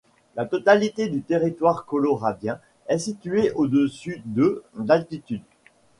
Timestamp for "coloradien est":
1.85-2.97